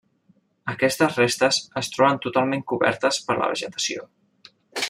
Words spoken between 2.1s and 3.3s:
totalment cobertes